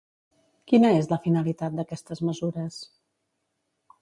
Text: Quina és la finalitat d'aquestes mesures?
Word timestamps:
Quina 0.71 0.89
és 1.01 1.09
la 1.11 1.19
finalitat 1.27 1.77
d'aquestes 1.81 2.25
mesures? 2.31 2.81